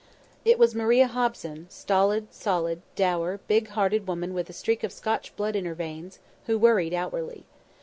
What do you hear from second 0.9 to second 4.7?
Hobson, stolid, solid, dour, big hearted woman with a